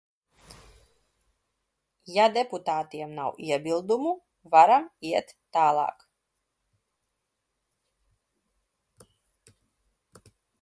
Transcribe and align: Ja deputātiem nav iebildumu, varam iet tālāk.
Ja 2.13 2.25
deputātiem 2.37 3.13
nav 3.19 3.37
iebildumu, 3.49 4.13
varam 4.55 4.87
iet 5.11 5.35
tālāk. 5.59 6.07